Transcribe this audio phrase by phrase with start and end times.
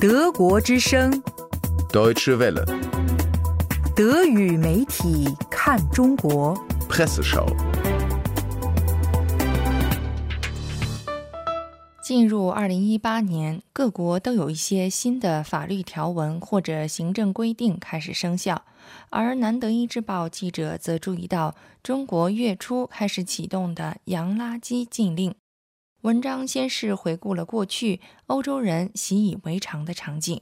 [0.00, 1.10] 德国之声
[1.92, 2.64] ，Deutsche Welle,
[3.96, 6.56] 德语媒体看中国。
[6.88, 7.46] Presseschau.
[12.00, 18.62] 进入二零一八年，各国都有一些新的法律条文或者行政规定开始生效，
[19.10, 25.34] 而南德意志报记者则注意到，中国月初开始启动的洋垃圾禁令。
[26.02, 30.40] 文章先是回顾了过去欧洲人习以为常的场景，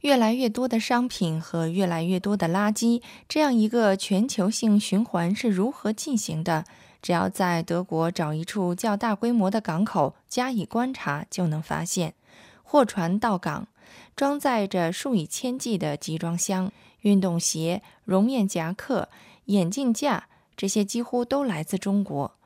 [0.00, 6.64] 越来越多的商品和越来越多的垃圾，这样一个全球性循环是如何进行的？
[7.02, 12.14] 只要在德国找一处较大规模的港口加以观察，就能发现，
[12.62, 13.68] 货船到港，
[14.16, 19.10] 装载着数以千计的集装箱、运动鞋、绒面夹克、
[19.44, 22.38] 眼镜架，这些几乎都来自中国。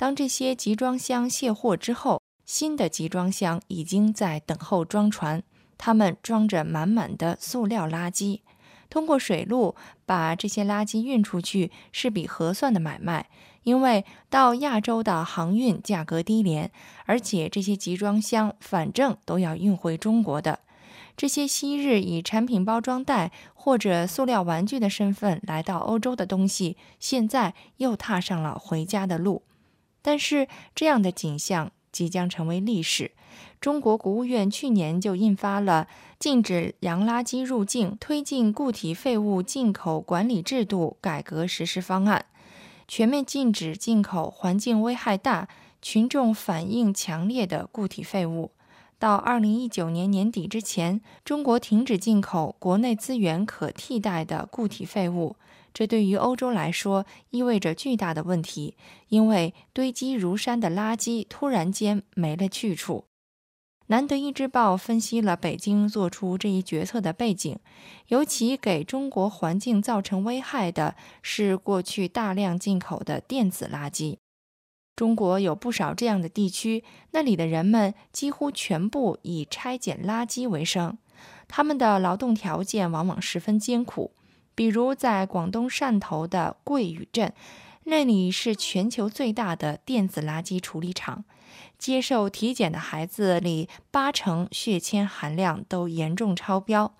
[0.00, 5.42] 当这些集装箱卸货之后，新的集装箱已经在等候装船，
[5.76, 8.40] 它们装着满满的塑料垃圾。
[8.88, 13.28] 通过水路把这些垃圾运出去是笔合算的买卖，
[13.64, 16.72] 因为到亚洲的航运价格低廉，
[17.04, 20.60] 而且这些集装箱反正都要运回中国的。
[21.14, 29.42] 这些昔日以产品包装袋或者塑料玩具的身份来到欧洲的东西，现在又踏上了回家的路。
[30.02, 33.12] 但是这样的景象即将成为历史。
[33.60, 35.86] 中国国务院去年就印发了
[36.18, 42.24] 禁止洋垃圾入境、推进固体废物进口管理制度改革实施方案，
[42.88, 45.48] 全面禁止进口环境危害大、
[45.82, 48.50] 群众反应强烈的固体废物。
[49.00, 55.36] 到二零一九年年底之前，中国停止进口国内资源可替代的固体废物。
[55.72, 58.76] 这对于欧洲来说意味着巨大的问题，
[59.08, 63.06] 因为堆积如山的垃圾突然间没了去处。
[63.86, 67.58] 南德意志报分析了北京做出这一决策的背景，
[68.08, 74.18] 尤其给中国环境造成危害的是过去大量进口的电子垃圾。
[75.00, 80.98] 中国有不少这样的地区，那里的人们几乎全部以拆捡垃圾为生，
[81.48, 84.10] 他们的劳动条件往往十分艰苦。
[84.54, 87.32] 比如在广东汕头的桂屿镇，
[87.84, 91.24] 那里是全球最大的电子垃圾处理厂。
[91.78, 96.92] 接受体检的孩子里，八成血铅含量都严重超标。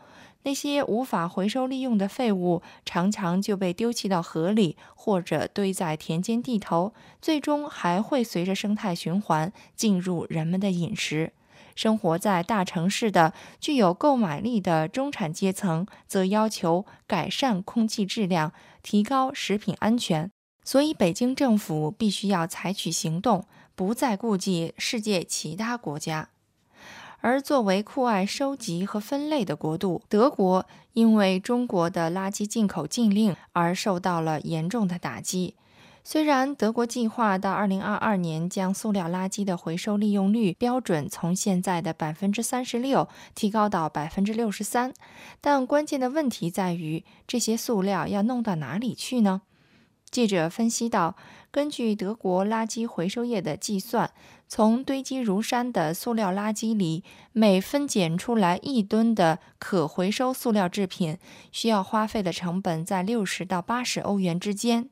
[0.42, 11.32] 那些无法回收利用的废物，常常就被丢弃到河里，或者堆在田间地头，最终还会随着生态循环进入人们的饮食。
[11.76, 18.52] 生活在大城市的具有购买力的中产阶层，则要求改善空气质量，
[18.82, 20.30] 提高食品安全。
[20.64, 26.28] 所以，北京政府必须要采取行动，不再顾忌世界其他国家。
[27.20, 35.54] 而作为酷爱收集和分类的国度，德国因为中国的垃圾进口禁令而受到了严重的打击。
[36.02, 44.94] 虽然德国计划到2022年将塑料垃圾的回收利用率标准从现在的百分之三十六提高到百分之六十三，
[45.42, 49.42] 但关键的问题在于这些塑料要弄到哪里去呢？
[50.10, 51.14] 记者分析到，
[51.52, 54.10] 根据德国垃圾回收业的计算，
[54.48, 61.16] 从堆积如山的塑料垃圾里，每分拣出来一吨的可回收塑料制品，
[61.52, 64.90] 需要花费的成本在六十到八十欧元之间。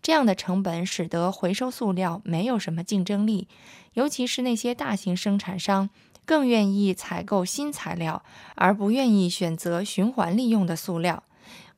[0.00, 3.48] 这样的成本使得回收塑料没有什么竞争力，
[3.94, 5.90] 尤其是那些大型生产商
[6.24, 8.22] 更愿意采购新材料，
[8.54, 11.24] 而不愿意选择循环利用的塑料。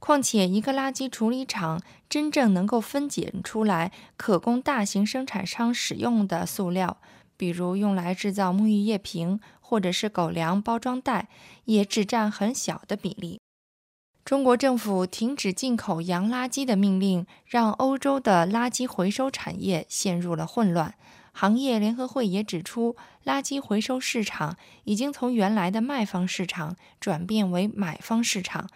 [0.04, 6.96] 况且，一个垃圾处理厂真正能够分拣出来可供大型生产商使用的塑料，
[7.36, 11.28] 比如用来制造沐浴液瓶或者是狗粮包装袋，
[11.66, 13.38] 也只占很小的比例。
[14.24, 20.96] 中国政府停止进口洋垃圾的命令，让欧洲的垃圾回收产业陷入了混乱。
[21.32, 28.68] 行业联合会也指出，垃圾回收市场已经从原来的卖方市场转变为买方市场。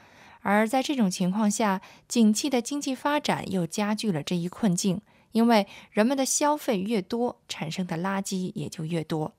[0.49, 5.01] 而在这种情况下，景气的经济发展又加剧了这一困境，
[5.33, 9.35] 因为人们的消费越多，产生的垃圾也就越多。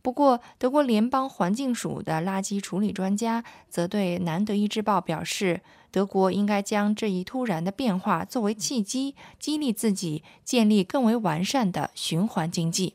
[0.00, 5.60] 不过，德国联邦环境署的垃圾处理专家则对《南德意志报》表示，
[5.90, 12.94] 德国应该将这一突然的变化作为契机，激励自己建立更为完善的循环经济。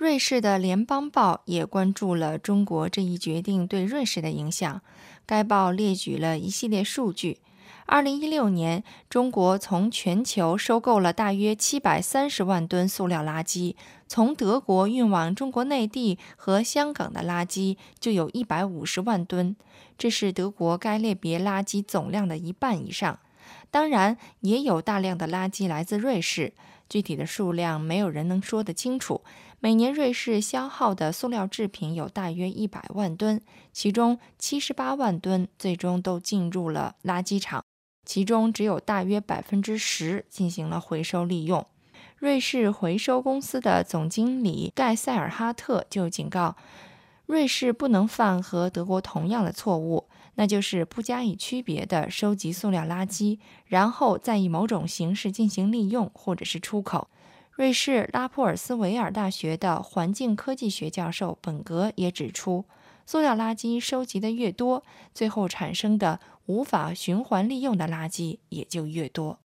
[0.00, 4.80] 瑞士的联邦报也关注了中国这一决定对瑞士的影响。
[5.26, 7.36] 该报列举了一系列数据：
[7.84, 13.76] 二零一六年，中国从全球收购了大约七百三十万吨塑料垃圾，
[14.08, 19.54] 从德国运往中国内地和香港的垃圾就有一百五十万吨，
[19.98, 23.18] 这是德国该类别垃圾总量的一半以上。
[23.70, 26.54] 当然，也有大量的垃圾来自瑞士，
[26.88, 29.20] 具体的数量没有人能说得清楚。
[29.62, 33.42] 每年瑞士消耗的塑料制品有大约一百万吨，
[33.74, 37.62] 其中七十八万吨最终都进入了垃圾场。
[38.06, 41.66] 其中只有大约百分之十进行了回收利用。
[42.16, 46.56] 瑞士回收公司的总经理盖塞尔哈特就警告，
[47.26, 57.08] 瑞士不能犯和德国同样的错误，那就是不加以区别地收集塑料垃圾，然后再以某种形式进行利用或者是出口。
[57.60, 62.64] 瑞士拉普尔斯维尔大学的环境科技学教授本格也指出。
[63.04, 69.40] 塑料垃圾收集的越多，最后产生的无法循环利用的垃圾也就越多。